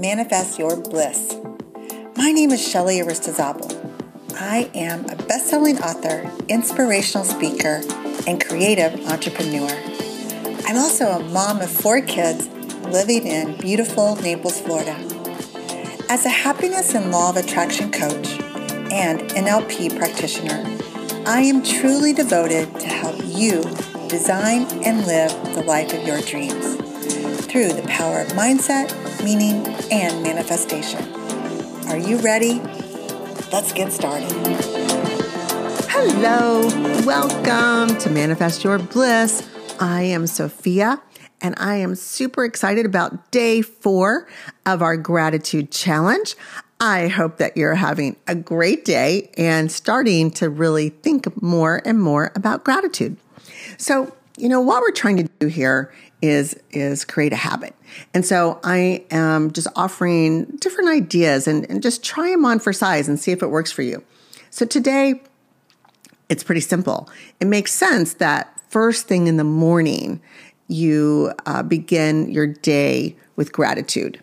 Manifest 0.00 0.58
Your 0.58 0.76
Bliss. 0.76 1.36
My 2.16 2.32
name 2.32 2.50
is 2.50 2.66
Shelly 2.66 2.98
Aristizabal. 3.00 3.70
I 4.34 4.70
am 4.74 5.04
a 5.10 5.16
best-selling 5.16 5.78
author, 5.82 6.30
inspirational 6.48 7.26
speaker, 7.26 7.82
and 8.26 8.42
creative 8.42 9.06
entrepreneur. 9.06 9.68
I'm 10.66 10.78
also 10.78 11.10
a 11.10 11.22
mom 11.28 11.60
of 11.60 11.70
four 11.70 12.00
kids 12.00 12.48
living 12.86 13.26
in 13.26 13.56
beautiful 13.58 14.16
Naples, 14.16 14.60
Florida. 14.60 14.96
As 16.08 16.24
a 16.24 16.30
happiness 16.30 16.94
and 16.94 17.10
law 17.10 17.28
of 17.28 17.36
attraction 17.36 17.92
coach 17.92 18.40
and 18.90 19.20
NLP 19.20 19.96
practitioner, 19.98 20.64
I 21.26 21.42
am 21.42 21.62
truly 21.62 22.14
devoted 22.14 22.80
to 22.80 22.86
help 22.86 23.16
you 23.24 23.62
design 24.08 24.62
and 24.84 25.06
live 25.06 25.32
the 25.54 25.62
life 25.62 25.92
of 25.92 26.02
your 26.06 26.20
dreams 26.22 26.76
through 27.46 27.68
the 27.74 27.84
power 27.86 28.20
of 28.20 28.28
mindset, 28.28 29.01
meaning, 29.22 29.64
and 29.92 30.22
manifestation. 30.22 31.00
Are 31.86 31.96
you 31.96 32.18
ready? 32.18 32.60
Let's 33.52 33.72
get 33.72 33.92
started. 33.92 34.32
Hello, 35.88 36.66
welcome 37.06 37.96
to 37.98 38.10
Manifest 38.10 38.64
Your 38.64 38.78
Bliss. 38.78 39.48
I 39.78 40.02
am 40.02 40.26
Sophia, 40.26 41.00
and 41.40 41.54
I 41.56 41.76
am 41.76 41.94
super 41.94 42.44
excited 42.44 42.84
about 42.84 43.30
day 43.30 43.62
four 43.62 44.26
of 44.66 44.82
our 44.82 44.96
gratitude 44.96 45.70
challenge. 45.70 46.34
I 46.80 47.06
hope 47.06 47.36
that 47.36 47.56
you're 47.56 47.76
having 47.76 48.16
a 48.26 48.34
great 48.34 48.84
day 48.84 49.30
and 49.38 49.70
starting 49.70 50.32
to 50.32 50.50
really 50.50 50.88
think 50.88 51.40
more 51.40 51.80
and 51.84 52.00
more 52.00 52.32
about 52.34 52.64
gratitude. 52.64 53.16
So, 53.76 54.12
you 54.36 54.48
know, 54.48 54.60
what 54.60 54.80
we're 54.80 54.90
trying 54.90 55.18
to 55.18 55.28
do 55.38 55.46
here 55.46 55.92
is 56.22 56.58
is 56.70 57.04
create 57.04 57.32
a 57.32 57.36
habit. 57.36 57.74
And 58.14 58.24
so 58.24 58.60
I 58.64 59.04
am 59.10 59.50
just 59.50 59.66
offering 59.76 60.44
different 60.60 60.90
ideas 60.90 61.46
and, 61.46 61.68
and 61.68 61.82
just 61.82 62.02
try 62.02 62.30
them 62.30 62.44
on 62.44 62.60
for 62.60 62.72
size 62.72 63.08
and 63.08 63.18
see 63.20 63.32
if 63.32 63.42
it 63.42 63.48
works 63.48 63.72
for 63.72 63.82
you. 63.82 64.02
So 64.50 64.64
today 64.64 65.20
it's 66.28 66.44
pretty 66.44 66.60
simple. 66.60 67.10
It 67.40 67.46
makes 67.46 67.72
sense 67.72 68.14
that 68.14 68.58
first 68.70 69.08
thing 69.08 69.26
in 69.26 69.36
the 69.36 69.44
morning 69.44 70.22
you 70.68 71.32
uh, 71.44 71.62
begin 71.62 72.30
your 72.30 72.46
day 72.46 73.16
with 73.36 73.52
gratitude. 73.52 74.22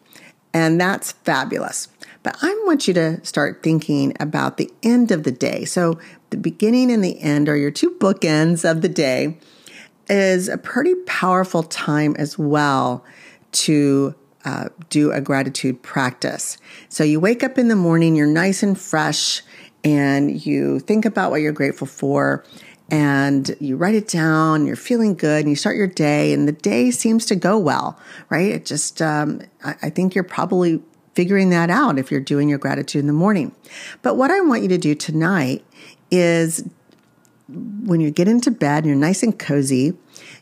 And 0.53 0.81
that's 0.81 1.11
fabulous. 1.11 1.89
But 2.23 2.38
I 2.41 2.50
want 2.66 2.88
you 2.88 2.94
to 2.95 3.23
start 3.23 3.61
thinking 3.61 4.13
about 4.19 4.58
the 4.58 4.72
end 4.81 5.11
of 5.11 5.23
the 5.23 5.31
day. 5.31 5.66
So 5.66 6.00
the 6.31 6.38
beginning 6.38 6.91
and 6.91 7.03
the 7.03 7.19
end 7.22 7.47
are 7.47 7.56
your 7.56 7.72
two 7.72 7.91
bookends 7.91 8.69
of 8.69 8.81
the 8.81 8.89
day 8.89 9.38
is 10.10 10.50
a 10.50 10.58
pretty 10.58 10.96
powerful 11.06 11.64
time 11.64 12.16
as 12.18 12.38
well 12.38 13.06
to 13.52 14.16
uh, 14.46 14.70
do 14.90 15.12
a 15.12 15.22
gratitude 15.22 15.82
practice. 15.84 16.58
So 16.88 17.04
you 17.04 17.20
wake 17.20 17.44
up 17.44 17.58
in 17.58 17.68
the 17.68 17.76
morning, 17.76 18.16
you're 18.16 18.28
nice 18.28 18.64
and 18.64 18.80
fresh, 18.80 19.42
and 19.84 20.46
you 20.46 20.80
think 20.80 21.06
about 21.06 21.32
what 21.32 21.42
you're 21.42 21.52
grateful 21.52 21.88
for, 21.88 22.44
and 22.90 23.56
you 23.60 23.78
write 23.78 23.96
it 23.96 24.08
down. 24.08 24.66
You're 24.66 24.76
feeling 24.76 25.16
good, 25.16 25.42
and 25.42 25.50
you 25.50 25.56
start 25.56 25.76
your 25.76 25.88
day, 25.88 26.34
and 26.34 26.48
the 26.48 26.54
day 26.54 26.92
seems 26.92 27.26
to 27.28 27.36
go 27.36 27.58
well, 27.58 28.00
right? 28.30 28.52
It 28.52 28.66
just, 28.66 29.02
um, 29.02 29.42
I, 29.64 29.76
I 29.84 29.90
think 29.90 30.16
you're 30.16 30.24
probably 30.24 30.82
figuring 31.14 31.50
that 31.50 31.70
out 31.70 32.00
if 32.00 32.12
you're 32.12 32.22
doing 32.22 32.50
your 32.50 32.58
gratitude 32.58 33.00
in 33.00 33.08
the 33.08 33.14
morning. 33.14 33.54
But 34.02 34.16
what 34.16 34.32
I 34.32 34.42
want 34.42 34.64
you 34.64 34.70
to 34.70 34.78
do 34.78 34.96
tonight 34.96 35.66
is 36.12 36.68
when 37.50 38.00
you 38.00 38.11
get 38.11 38.28
into 38.28 38.52
bed 38.52 38.80
and 38.80 38.88
you're 38.88 38.95
nice 38.95 39.23
and 39.23 39.38
cozy, 39.38 39.94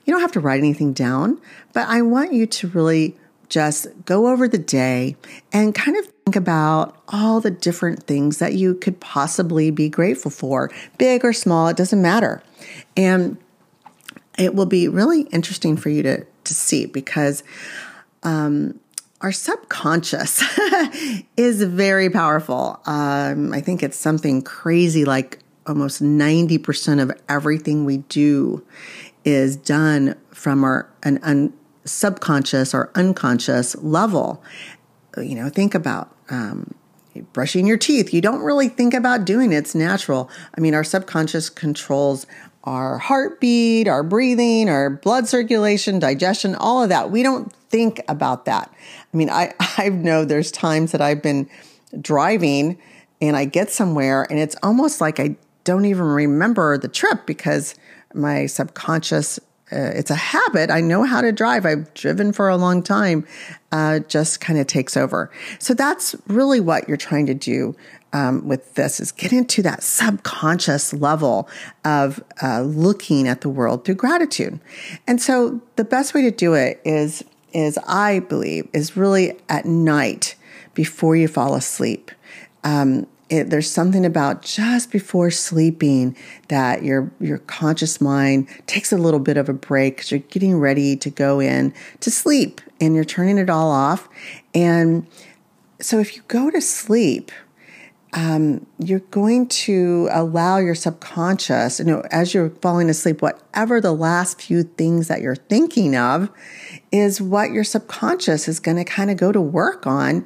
you 0.06 0.14
don't 0.14 0.22
have 0.22 0.32
to 0.34 0.40
write 0.40 0.60
anything 0.60 0.94
down, 0.94 1.40
but 1.74 1.88
I 1.88 2.02
want 2.02 2.34
you 2.34 2.46
to 2.46 2.68
really 2.70 3.16
just 3.50 3.88
go 4.06 4.28
over 4.28 4.48
the 4.48 4.58
day 4.58 5.16
and 5.54 5.74
kind 5.74 5.96
of 5.98 6.06
think 6.06 6.36
about 6.36 7.02
all 7.08 7.40
the 7.40 7.52
different 7.52 8.04
things 8.04 8.40
that 8.40 8.54
you 8.54 8.76
could 8.76 9.00
possibly 9.00 9.72
be 9.72 9.88
grateful 9.88 10.32
for, 10.32 10.70
big 10.98 11.24
or 11.24 11.32
small, 11.32 11.68
it 11.68 11.78
doesn't 11.78 12.02
matter. 12.02 12.44
And 12.98 13.38
it 14.38 14.54
will 14.54 14.66
be 14.66 14.88
really 14.88 15.22
interesting 15.24 15.78
for 15.78 15.90
you 15.90 16.04
to, 16.04 16.26
to 16.44 16.54
see 16.54 16.86
because 16.86 17.44
um, 18.24 18.80
our 19.22 19.32
subconscious 19.32 20.44
is 21.38 21.64
very 21.64 22.10
powerful. 22.10 22.82
Um, 22.86 23.54
I 23.54 23.62
think 23.62 23.82
it's 23.82 23.98
something 23.98 24.42
crazy 24.42 25.06
like 25.06 25.40
almost 25.68 26.02
90% 26.02 27.02
of 27.02 27.12
everything 27.28 27.86
we 27.86 27.98
do 27.98 28.66
is 29.24 29.56
done 29.56 30.16
from 30.32 30.64
our 30.64 30.90
an 31.04 31.20
un, 31.22 31.54
subconscious 31.86 32.74
or 32.74 32.92
unconscious 32.96 33.76
level. 33.78 34.44
You 35.18 35.36
know, 35.36 35.50
think 35.50 35.76
about 35.76 36.16
um, 36.30 36.74
brushing 37.34 37.66
your 37.66 37.78
teeth. 37.78 38.14
You 38.14 38.22
don't 38.22 38.42
really 38.42 38.70
think 38.70 38.94
about 38.94 39.26
doing 39.26 39.52
it, 39.52 39.58
it's 39.58 39.76
natural. 39.76 40.30
I 40.58 40.62
mean, 40.62 40.74
our 40.74 40.84
subconscious 40.84 41.50
controls 41.50 42.26
our 42.68 42.98
heartbeat, 42.98 43.88
our 43.88 44.04
breathing, 44.04 44.68
our 44.68 44.90
blood 44.90 45.26
circulation, 45.26 46.00
digestion, 46.00 46.54
all 46.54 46.84
of 46.84 46.90
that. 46.90 47.10
We 47.10 47.24
don't 47.24 47.52
think 47.70 48.02
about 48.10 48.44
that. 48.44 48.70
I 49.14 49.18
mean, 49.18 49.30
I, 49.30 49.54
I 49.78 49.90
know 49.90 50.26
there's 50.26 50.52
times 50.52 50.92
that 50.92 51.02
I've 51.02 51.24
been 51.24 51.50
driving 52.02 52.78
and 53.22 53.38
I 53.38 53.46
get 53.46 53.72
somewhere 53.72 54.28
and 54.30 54.38
it's 54.38 54.58
almost 54.62 55.00
like 55.00 55.20
I 55.20 55.38
don't 55.68 55.84
even 55.84 56.06
remember 56.06 56.78
the 56.78 56.88
trip 56.88 57.26
because 57.26 57.76
my 58.14 58.46
subconscious 58.46 59.38
uh, 59.70 59.92
it's 59.96 60.10
a 60.10 60.16
habit. 60.16 60.70
I 60.70 60.80
know 60.80 61.04
how 61.04 61.20
to 61.20 61.34
drive. 61.34 61.66
I've 61.66 61.94
driven 61.94 62.32
for 62.32 62.48
a 62.48 62.56
long 62.56 62.82
time. 62.82 63.28
Uh, 63.74 64.00
just 64.00 64.40
kind 64.40 64.58
of 64.58 64.66
takes 64.66 64.96
over. 64.96 65.30
So 65.60 65.74
that's 65.74 66.16
really 66.28 66.62
what 66.62 66.88
you're 66.88 66.96
trying 66.96 67.26
to 67.26 67.34
do 67.34 67.76
um, 68.14 68.48
with 68.48 68.76
this 68.76 69.02
is 69.02 69.12
get 69.12 69.34
into 69.34 69.62
that 69.64 69.84
subconscious 69.84 70.94
level 70.94 71.50
of 71.84 72.24
uh, 72.42 72.62
looking 72.62 73.28
at 73.28 73.42
the 73.42 73.50
world 73.50 73.84
through 73.84 73.96
gratitude. 73.96 74.62
And 75.06 75.22
so 75.22 75.62
the 75.76 75.84
best 75.84 76.14
way 76.14 76.22
to 76.22 76.32
do 76.32 76.54
it 76.54 76.80
is 76.86 77.26
is 77.52 77.78
I 77.88 78.20
believe 78.20 78.70
is 78.72 78.96
really 78.96 79.38
at 79.50 79.66
night 79.66 80.36
before 80.76 81.18
you 81.18 81.28
fall 81.28 81.56
asleep. 81.56 82.12
Um, 82.64 83.08
it, 83.30 83.50
there's 83.50 83.70
something 83.70 84.06
about 84.06 84.42
just 84.42 84.92
before 84.92 85.32
sleeping 85.32 86.16
that 86.48 86.84
your 86.84 87.12
your 87.20 87.40
conscious 87.40 88.00
mind 88.00 88.48
takes 88.68 88.92
a 88.92 88.98
little 88.98 89.20
bit 89.20 89.38
of 89.38 89.50
a 89.50 89.54
break 89.54 89.98
because 89.98 90.12
you're 90.12 90.20
getting 90.20 90.58
ready 90.58 90.96
to 90.96 91.10
go 91.10 91.40
in 91.40 91.74
to 92.00 92.10
sleep 92.10 92.62
and 92.80 92.96
you're 92.96 93.04
turning 93.04 93.38
it 93.38 93.50
all 93.50 93.72
off. 93.72 94.08
And 94.54 95.06
so 95.80 96.00
if 96.00 96.16
you 96.16 96.24
go 96.28 96.50
to 96.50 96.62
sleep, 96.62 97.32
um, 98.14 98.66
you're 98.80 99.00
going 99.00 99.48
to 99.48 100.08
allow 100.12 100.58
your 100.58 100.76
subconscious, 100.76 101.80
you 101.80 101.86
know, 101.86 102.04
as 102.10 102.34
you're 102.34 102.50
falling 102.50 102.90
asleep, 102.90 103.22
whatever 103.22 103.82
the 103.82 103.92
last 103.92 104.42
few 104.42 104.64
things 104.64 105.08
that 105.10 105.22
you're 105.22 105.36
thinking 105.36 105.96
of 105.96 106.30
is 106.92 107.22
what 107.22 107.52
your 107.52 107.64
subconscious 107.64 108.48
is 108.48 108.60
going 108.60 108.78
to 108.78 108.86
kind 108.86 109.12
of 109.12 109.18
go 109.18 109.32
to 109.32 109.42
work 109.42 109.86
on 109.86 110.26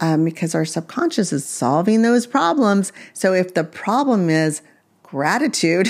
um, 0.00 0.24
because 0.24 0.54
our 0.54 0.64
subconscious 0.64 1.32
is 1.32 1.46
solving 1.46 2.02
those 2.02 2.26
problems. 2.26 2.92
So 3.14 3.32
if 3.32 3.54
the 3.54 3.64
problem 3.64 4.28
is 4.28 4.60
gratitude, 5.02 5.88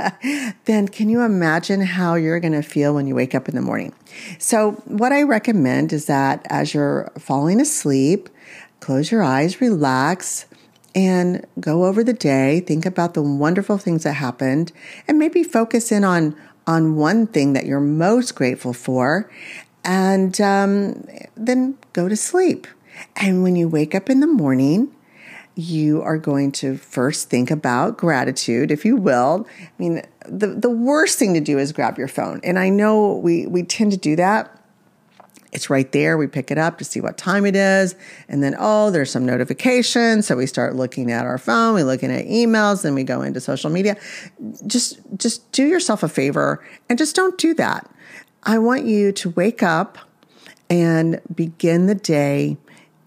then 0.64 0.88
can 0.88 1.08
you 1.08 1.22
imagine 1.22 1.80
how 1.80 2.14
you're 2.14 2.40
going 2.40 2.52
to 2.52 2.62
feel 2.62 2.94
when 2.94 3.06
you 3.06 3.14
wake 3.14 3.34
up 3.34 3.48
in 3.48 3.54
the 3.54 3.60
morning? 3.60 3.94
So, 4.38 4.72
what 4.86 5.12
I 5.12 5.22
recommend 5.22 5.92
is 5.92 6.06
that 6.06 6.46
as 6.48 6.72
you're 6.72 7.12
falling 7.18 7.60
asleep, 7.60 8.28
close 8.80 9.10
your 9.10 9.22
eyes, 9.22 9.60
relax, 9.60 10.46
and 10.94 11.46
go 11.60 11.84
over 11.84 12.04
the 12.04 12.12
day. 12.12 12.60
Think 12.60 12.86
about 12.86 13.14
the 13.14 13.22
wonderful 13.22 13.78
things 13.78 14.04
that 14.04 14.12
happened, 14.14 14.72
and 15.08 15.18
maybe 15.18 15.42
focus 15.42 15.90
in 15.92 16.04
on 16.04 16.36
on 16.66 16.96
one 16.96 17.26
thing 17.26 17.52
that 17.52 17.66
you're 17.66 17.80
most 17.80 18.34
grateful 18.34 18.72
for, 18.72 19.30
and 19.84 20.40
um, 20.40 21.06
then 21.36 21.76
go 21.92 22.08
to 22.08 22.16
sleep. 22.16 22.66
And 23.16 23.42
when 23.42 23.56
you 23.56 23.68
wake 23.68 23.94
up 23.94 24.08
in 24.08 24.20
the 24.20 24.26
morning, 24.26 24.94
you 25.56 26.02
are 26.02 26.18
going 26.18 26.52
to 26.52 26.76
first 26.76 27.30
think 27.30 27.50
about 27.50 27.96
gratitude, 27.96 28.70
if 28.70 28.84
you 28.84 28.96
will. 28.96 29.46
I 29.60 29.70
mean, 29.78 30.02
the, 30.26 30.48
the 30.48 30.70
worst 30.70 31.18
thing 31.18 31.34
to 31.34 31.40
do 31.40 31.58
is 31.58 31.72
grab 31.72 31.98
your 31.98 32.08
phone. 32.08 32.40
And 32.42 32.58
I 32.58 32.68
know 32.68 33.16
we, 33.16 33.46
we 33.46 33.62
tend 33.62 33.92
to 33.92 33.98
do 33.98 34.16
that. 34.16 34.53
It's 35.54 35.70
right 35.70 35.90
there. 35.92 36.18
We 36.18 36.26
pick 36.26 36.50
it 36.50 36.58
up 36.58 36.78
to 36.78 36.84
see 36.84 37.00
what 37.00 37.16
time 37.16 37.46
it 37.46 37.56
is. 37.56 37.94
And 38.28 38.42
then, 38.42 38.56
oh, 38.58 38.90
there's 38.90 39.10
some 39.10 39.24
notifications. 39.24 40.26
So 40.26 40.36
we 40.36 40.46
start 40.46 40.74
looking 40.74 41.10
at 41.12 41.24
our 41.24 41.38
phone, 41.38 41.74
we're 41.74 41.84
looking 41.84 42.10
at 42.10 42.26
emails, 42.26 42.82
then 42.82 42.94
we 42.94 43.04
go 43.04 43.22
into 43.22 43.40
social 43.40 43.70
media. 43.70 43.96
Just, 44.66 44.98
just 45.16 45.50
do 45.52 45.64
yourself 45.64 46.02
a 46.02 46.08
favor 46.08 46.62
and 46.90 46.98
just 46.98 47.14
don't 47.16 47.38
do 47.38 47.54
that. 47.54 47.88
I 48.42 48.58
want 48.58 48.84
you 48.84 49.12
to 49.12 49.30
wake 49.30 49.62
up 49.62 49.96
and 50.68 51.20
begin 51.34 51.86
the 51.86 51.94
day 51.94 52.58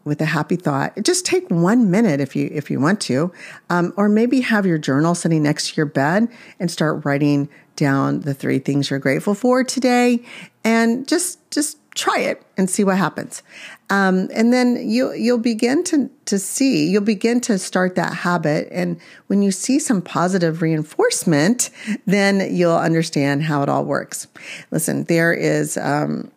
with 0.08 0.22
a 0.22 0.26
happy 0.26 0.56
thought. 0.56 0.98
Just 1.04 1.26
take 1.26 1.48
one 1.50 1.92
minute 1.92 2.22
if 2.22 2.34
you 2.34 2.50
if 2.54 2.72
you 2.72 2.80
want 2.80 3.02
to, 3.02 3.32
um, 3.70 3.94
or 3.98 4.08
maybe 4.08 4.40
have 4.40 4.66
your 4.66 4.78
journal 4.78 5.14
sitting 5.14 5.44
next 5.44 5.72
to 5.72 5.76
your 5.76 5.86
bed 5.86 6.30
and 6.60 6.72
start 6.72 7.04
writing 7.04 7.50
down 7.76 8.22
the 8.22 8.34
three 8.34 8.58
things 8.58 8.90
you're 8.90 9.00
grateful 9.00 9.36
for 9.36 9.66
today, 9.66 10.24
and 10.64 11.08
just 11.08 11.52
just 11.52 11.78
try 11.98 12.20
it 12.20 12.42
and 12.56 12.70
see 12.70 12.84
what 12.84 12.98
happens. 12.98 13.42
Um, 13.90 14.30
and 14.34 14.54
then 14.54 14.88
you, 14.88 15.14
you'll 15.14 15.40
begin 15.40 15.84
to, 15.86 16.10
to 16.26 16.38
see, 16.38 16.88
you'll 16.88 17.02
begin 17.02 17.42
to 17.42 17.58
start 17.58 17.96
that 17.96 18.14
habit. 18.14 18.68
And 18.72 19.00
when 19.28 19.42
you 19.42 19.52
see 19.52 19.80
some 19.80 20.02
positive 20.02 20.62
reinforcement, 20.62 21.70
then 22.06 22.56
you'll 22.56 22.78
understand 22.78 23.44
how 23.44 23.64
it 23.64 23.70
all 23.70 23.84
works. 23.84 24.28
Listen, 24.72 25.06
there 25.06 25.34
is 25.34 25.78
um, 25.78 26.32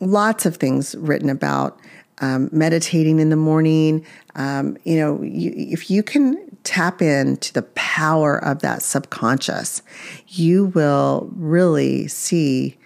lots 0.00 0.46
of 0.46 0.56
things 0.56 0.94
written 0.96 1.28
about 1.28 1.78
um, 2.20 2.48
meditating 2.50 3.20
in 3.20 3.28
the 3.28 3.36
morning. 3.36 4.04
Um, 4.34 4.76
you 4.84 4.98
know, 4.98 5.22
you, 5.22 5.52
if 5.54 5.90
you 5.90 6.02
can 6.02 6.56
tap 6.64 7.02
into 7.02 7.52
the 7.52 7.62
power 7.62 8.42
of 8.42 8.60
that 8.60 8.82
subconscious, 8.82 9.82
you 10.26 10.66
will 10.66 11.30
really 11.36 12.08
see 12.08 12.76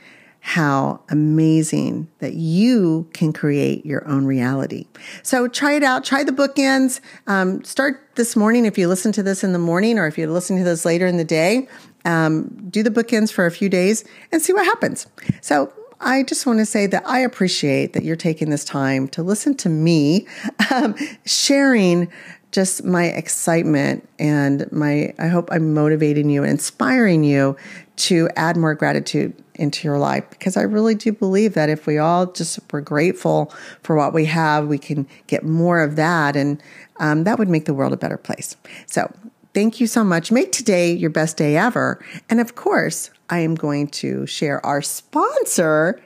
how 0.45 1.01
amazing 1.09 2.09
that 2.19 2.35
you 2.35 3.09
can 3.13 3.33
create 3.33 3.87
your 3.87 4.07
own 4.09 4.25
reality. 4.25 4.87
So 5.23 5.47
try 5.47 5.75
it 5.75 5.85
out. 5.85 6.05
Try 6.05 6.25
the 6.25 6.33
bookends. 6.33 7.01
Um, 7.29 7.63
start 7.63 8.11
this 8.17 8.35
morning 8.35 8.67
if 8.67 8.77
you 8.77 8.89
listen 8.89 9.13
to 9.13 9.23
this 9.23 9.45
in 9.45 9.53
the 9.53 9.61
morning 9.61 10.01
or 10.01 10.09
if 10.09 10.19
you 10.19 10.31
listen 10.31 10.59
to 10.59 10.65
this 10.65 10.85
later 10.85 11.07
in 11.07 11.17
the 11.17 11.25
day. 11.25 11.69
Um, 12.05 12.69
do 12.69 12.83
the 12.83 12.91
bookends 12.91 13.33
for 13.33 13.47
a 13.47 13.53
few 13.53 13.69
days 13.69 14.05
and 14.33 14.43
see 14.43 14.53
what 14.53 14.65
happens. 14.65 15.07
So 15.41 15.73
I 16.01 16.25
just 16.25 16.45
want 16.45 16.59
to 16.59 16.67
say 16.67 16.89
that 16.89 17.05
I 17.07 17.21
appreciate 17.21 17.93
that 17.93 18.03
you're 18.03 18.17
taking 18.17 18.51
this 18.51 18.65
time 18.65 19.07
to 19.09 19.23
listen 19.23 19.55
to 19.59 19.69
me 19.69 20.27
um, 20.73 20.97
sharing 21.25 22.11
just 22.53 22.85
my 22.85 23.07
excitement 23.07 24.09
and 24.19 24.71
my 24.71 25.13
I 25.19 25.29
hope 25.29 25.49
I'm 25.51 25.75
motivating 25.75 26.31
you 26.31 26.43
and 26.43 26.53
inspiring 26.53 27.25
you 27.25 27.57
to 27.97 28.29
add 28.37 28.57
more 28.57 28.75
gratitude 28.75 29.35
into 29.55 29.87
your 29.89 29.99
life 29.99 30.29
because 30.31 30.57
I 30.57 30.63
really 30.63 30.95
do 30.95 31.13
believe 31.13 31.55
that 31.55 31.69
if 31.69 31.87
we 31.87 31.99
all 31.99 32.27
just 32.27 32.61
were 32.71 32.81
grateful 32.81 33.53
for 33.83 33.97
what 33.97 34.13
we 34.13 34.27
have, 34.27 34.67
we 34.67 34.79
can 34.79 35.07
get 35.27 35.45
more 35.45 35.83
of 35.83 35.97
that, 35.97 36.37
and 36.37 36.63
um, 37.01 37.25
that 37.25 37.39
would 37.39 37.49
make 37.49 37.65
the 37.65 37.75
world 37.75 37.93
a 37.93 37.97
better 37.97 38.17
place. 38.17 38.57
So, 38.87 39.13
thank 39.55 39.81
you 39.81 39.87
so 39.87 40.05
much. 40.05 40.31
Make 40.31 40.53
today 40.53 40.93
your 40.93 41.11
best 41.11 41.37
day 41.37 41.57
ever. 41.57 42.05
And 42.31 42.41
of 42.41 42.55
course, 42.55 43.11
I 43.29 43.41
am 43.41 43.55
going 43.55 43.89
to 43.89 44.27
share 44.27 44.65
our 44.65 44.83
sponsor, 44.83 46.01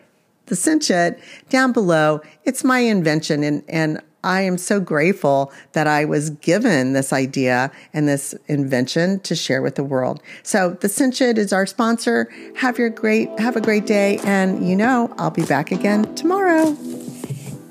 the 0.46 0.56
Cinch 0.56 0.90
It, 0.90 1.20
down 1.48 1.72
below. 1.72 2.20
It's 2.44 2.62
my 2.62 2.80
invention, 2.80 3.42
and, 3.42 3.64
and 3.68 4.00
I 4.26 4.40
am 4.40 4.58
so 4.58 4.80
grateful 4.80 5.52
that 5.72 5.86
I 5.86 6.04
was 6.04 6.30
given 6.30 6.94
this 6.94 7.12
idea 7.12 7.70
and 7.92 8.08
this 8.08 8.34
invention 8.48 9.20
to 9.20 9.36
share 9.36 9.62
with 9.62 9.76
the 9.76 9.84
world. 9.84 10.20
So 10.42 10.70
the 10.80 10.88
Cinch 10.88 11.20
is 11.20 11.52
our 11.52 11.64
sponsor. 11.64 12.28
Have 12.56 12.76
your 12.76 12.90
great 12.90 13.30
have 13.38 13.54
a 13.54 13.60
great 13.60 13.86
day 13.86 14.18
and 14.24 14.68
you 14.68 14.74
know, 14.74 15.14
I'll 15.16 15.30
be 15.30 15.44
back 15.44 15.70
again 15.70 16.12
tomorrow. 16.16 16.76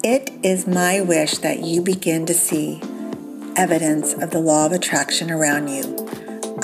It 0.01 0.31
is 0.43 0.65
my 0.65 1.01
wish 1.01 1.39
that 1.39 1.59
you 1.59 1.81
begin 1.81 2.25
to 2.27 2.33
see 2.33 2.81
evidence 3.57 4.13
of 4.13 4.31
the 4.31 4.39
law 4.39 4.65
of 4.65 4.71
attraction 4.71 5.29
around 5.29 5.67
you. 5.67 6.07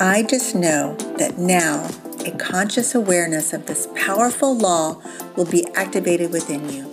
I 0.00 0.22
just 0.22 0.54
know 0.54 0.96
that 1.18 1.36
now 1.36 1.90
a 2.24 2.30
conscious 2.38 2.94
awareness 2.94 3.52
of 3.52 3.66
this 3.66 3.88
powerful 3.94 4.56
law 4.56 5.02
will 5.36 5.44
be 5.44 5.66
activated 5.74 6.32
within 6.32 6.70
you. 6.70 6.91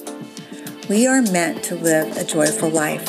We 0.90 1.06
are 1.06 1.22
meant 1.22 1.64
to 1.66 1.76
live 1.76 2.18
a 2.18 2.24
joyful 2.24 2.72
life. 2.72 3.08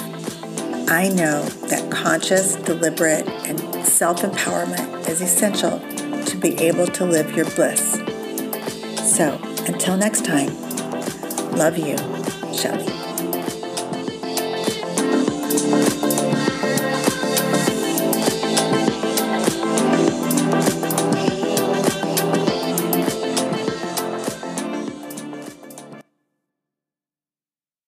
I 0.90 1.08
know 1.08 1.42
that 1.70 1.90
conscious, 1.90 2.56
deliberate, 2.56 3.26
and 3.46 3.58
self 3.86 4.20
empowerment 4.20 5.08
is 5.08 5.22
essential 5.22 5.80
to 6.26 6.36
be 6.36 6.58
able 6.58 6.86
to 6.88 7.06
live 7.06 7.34
your 7.34 7.46
bliss. 7.52 7.92
So, 9.16 9.40
until 9.66 9.96
next 9.96 10.26
time, 10.26 10.48
love 11.52 11.78
you, 11.78 11.96
Shelly. 12.54 12.99